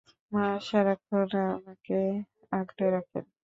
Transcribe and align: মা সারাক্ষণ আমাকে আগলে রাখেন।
মা 0.31 0.45
সারাক্ষণ 0.67 1.29
আমাকে 1.49 1.97
আগলে 2.51 2.85
রাখেন। 2.95 3.25